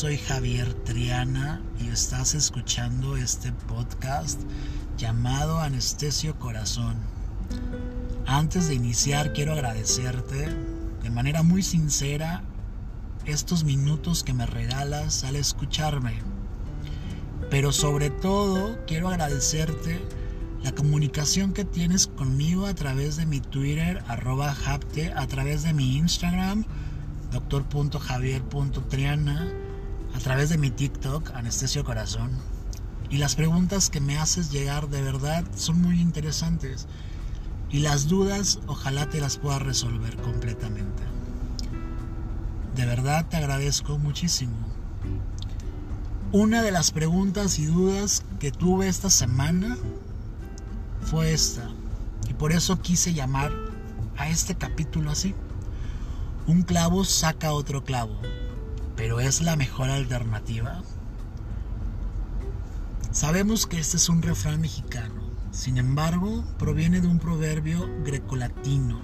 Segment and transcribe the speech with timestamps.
[0.00, 4.40] soy Javier Triana y estás escuchando este podcast
[4.96, 6.96] llamado Anestesio Corazón.
[8.24, 10.56] Antes de iniciar quiero agradecerte
[11.02, 12.42] de manera muy sincera
[13.26, 16.14] estos minutos que me regalas al escucharme.
[17.50, 20.00] Pero sobre todo quiero agradecerte
[20.62, 25.74] la comunicación que tienes conmigo a través de mi Twitter, arroba Japte, a través de
[25.74, 26.64] mi Instagram,
[27.32, 29.69] doctor.javier.triana,
[30.14, 32.30] a través de mi TikTok, Anestesio Corazón.
[33.10, 36.86] Y las preguntas que me haces llegar de verdad son muy interesantes.
[37.70, 41.02] Y las dudas ojalá te las pueda resolver completamente.
[42.74, 44.56] De verdad te agradezco muchísimo.
[46.32, 49.76] Una de las preguntas y dudas que tuve esta semana
[51.02, 51.68] fue esta.
[52.28, 53.52] Y por eso quise llamar
[54.16, 55.34] a este capítulo así.
[56.46, 58.20] Un clavo saca otro clavo,
[59.00, 60.82] pero ¿es la mejor alternativa?
[63.12, 69.00] Sabemos que este es un refrán mexicano, sin embargo, proviene de un proverbio grecolatino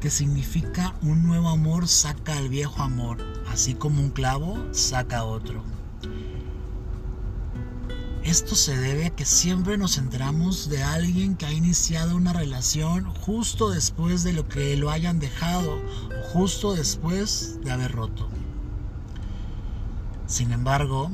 [0.00, 5.62] que significa un nuevo amor saca al viejo amor, así como un clavo saca otro.
[8.24, 13.04] Esto se debe a que siempre nos centramos de alguien que ha iniciado una relación
[13.04, 18.28] justo después de lo que lo hayan dejado o justo después de haber roto.
[20.34, 21.12] Sin embargo,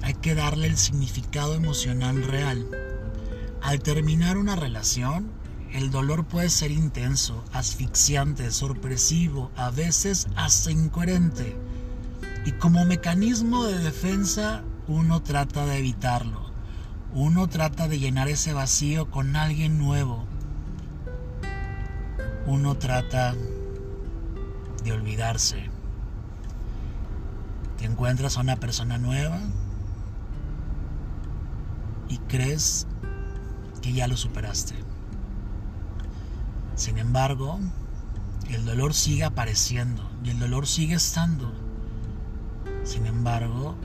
[0.00, 2.66] hay que darle el significado emocional real.
[3.60, 5.30] Al terminar una relación,
[5.70, 11.58] el dolor puede ser intenso, asfixiante, sorpresivo, a veces hasta incoherente.
[12.46, 16.40] Y como mecanismo de defensa uno trata de evitarlo.
[17.12, 20.24] Uno trata de llenar ese vacío con alguien nuevo.
[22.46, 23.34] Uno trata
[24.82, 25.73] de olvidarse.
[27.84, 29.38] Encuentras a una persona nueva
[32.08, 32.86] y crees
[33.82, 34.74] que ya lo superaste.
[36.76, 37.60] Sin embargo,
[38.48, 41.52] el dolor sigue apareciendo y el dolor sigue estando.
[42.84, 43.76] Sin embargo,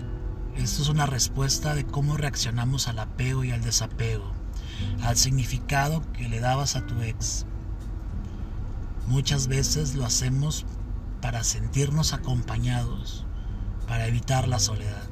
[0.55, 4.31] esto es una respuesta de cómo reaccionamos al apego y al desapego,
[5.03, 7.45] al significado que le dabas a tu ex.
[9.07, 10.65] Muchas veces lo hacemos
[11.21, 13.25] para sentirnos acompañados,
[13.89, 15.09] para evitar la soledad.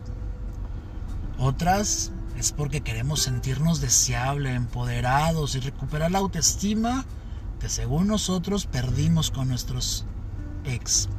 [1.39, 7.03] Otras es porque queremos sentirnos deseables, empoderados y recuperar la autoestima
[7.59, 10.05] que según nosotros perdimos con nuestros
[10.63, 11.09] ex.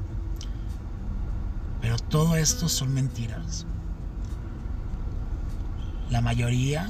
[1.81, 3.67] Pero todo esto son mentiras.
[6.11, 6.89] La mayoría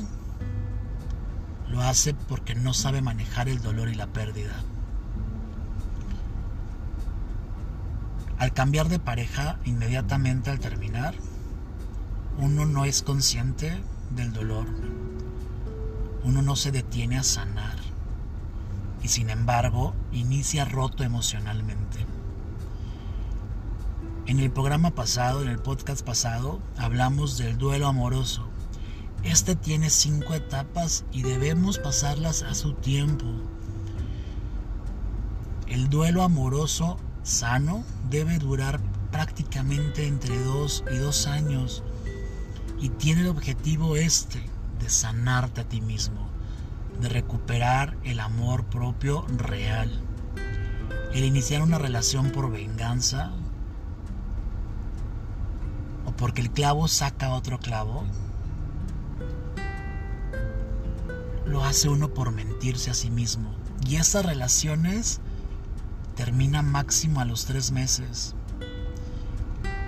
[1.69, 4.53] lo hace porque no sabe manejar el dolor y la pérdida.
[8.39, 11.15] Al cambiar de pareja inmediatamente al terminar,
[12.39, 14.67] uno no es consciente del dolor.
[16.23, 17.77] Uno no se detiene a sanar
[19.03, 22.07] y sin embargo inicia roto emocionalmente.
[24.27, 28.49] En el programa pasado, en el podcast pasado, hablamos del duelo amoroso
[29.25, 33.27] este tiene cinco etapas y debemos pasarlas a su tiempo.
[35.67, 38.81] El duelo amoroso sano debe durar
[39.11, 41.83] prácticamente entre dos y dos años
[42.81, 44.43] y tiene el objetivo este
[44.79, 46.29] de sanarte a ti mismo,
[47.01, 49.91] de recuperar el amor propio real.
[51.13, 53.33] El iniciar una relación por venganza
[56.07, 58.05] o porque el clavo saca otro clavo
[61.47, 63.55] lo hace uno por mentirse a sí mismo.
[63.87, 65.21] Y esas relaciones
[66.19, 68.35] terminan máximo a los tres meses.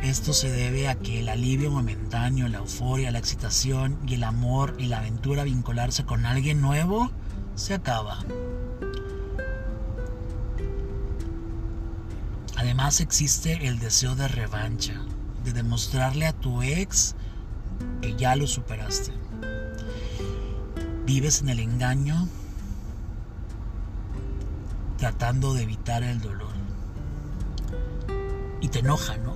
[0.00, 4.76] Esto se debe a que el alivio momentáneo, la euforia, la excitación y el amor
[4.78, 7.10] y la aventura vincularse con alguien nuevo
[7.56, 8.20] se acaba.
[12.56, 15.02] Además existe el deseo de revancha,
[15.42, 17.16] de demostrarle a tu ex
[18.00, 19.12] que ya lo superaste.
[21.04, 22.28] Vives en el engaño
[25.00, 26.52] tratando de evitar el dolor.
[28.60, 29.34] Y te enoja, ¿no?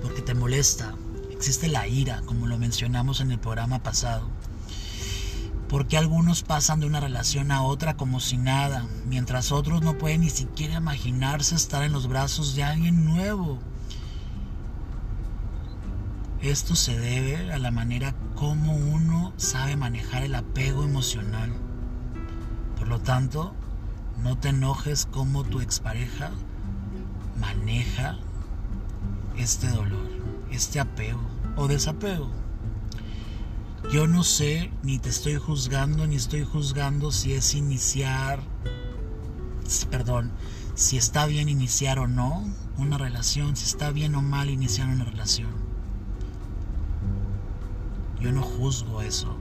[0.00, 0.94] Porque te molesta.
[1.30, 4.30] Existe la ira, como lo mencionamos en el programa pasado.
[5.68, 10.22] Porque algunos pasan de una relación a otra como si nada, mientras otros no pueden
[10.22, 13.58] ni siquiera imaginarse estar en los brazos de alguien nuevo.
[16.40, 21.52] Esto se debe a la manera como uno sabe manejar el apego emocional.
[22.78, 23.54] Por lo tanto,
[24.22, 26.30] no te enojes como tu expareja
[27.38, 28.18] maneja
[29.36, 30.08] este dolor,
[30.50, 31.20] este apego
[31.56, 32.30] o desapego.
[33.90, 38.40] Yo no sé, ni te estoy juzgando, ni estoy juzgando si es iniciar,
[39.90, 40.30] perdón,
[40.74, 42.44] si está bien iniciar o no
[42.78, 45.50] una relación, si está bien o mal iniciar una relación.
[48.20, 49.36] Yo no juzgo eso.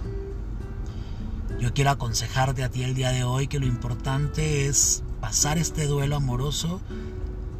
[1.61, 5.85] Yo quiero aconsejarte a ti el día de hoy que lo importante es pasar este
[5.85, 6.81] duelo amoroso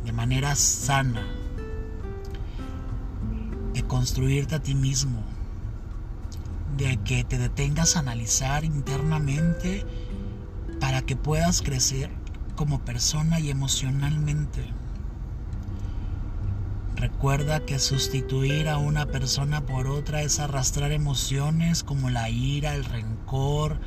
[0.03, 1.23] de manera sana,
[3.75, 5.21] de construirte a ti mismo,
[6.77, 9.85] de que te detengas a analizar internamente
[10.79, 12.09] para que puedas crecer
[12.55, 14.65] como persona y emocionalmente.
[17.01, 22.85] Recuerda que sustituir a una persona por otra es arrastrar emociones como la ira, el
[22.85, 23.79] rencor,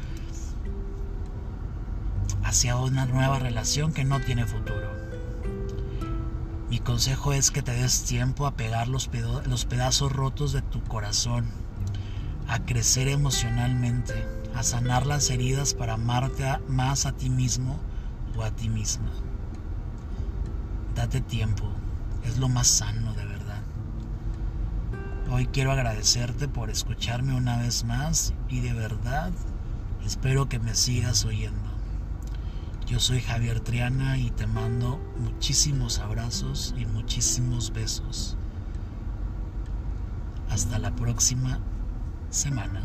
[2.42, 4.90] hacia una nueva relación que no tiene futuro.
[6.68, 9.08] Mi consejo es que te des tiempo a pegar los,
[9.46, 11.46] los pedazos rotos de tu corazón,
[12.48, 14.26] a crecer emocionalmente,
[14.56, 17.78] a sanar las heridas para amarte más a ti mismo
[18.36, 19.12] o a ti misma.
[20.96, 21.70] Date tiempo,
[22.24, 23.62] es lo más sano de verdad.
[25.30, 29.32] Hoy quiero agradecerte por escucharme una vez más y de verdad
[30.04, 31.74] espero que me sigas oyendo.
[32.86, 38.36] Yo soy Javier Triana y te mando muchísimos abrazos y muchísimos besos.
[40.50, 41.60] Hasta la próxima
[42.30, 42.82] semana.